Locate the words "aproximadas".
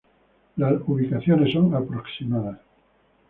1.75-2.57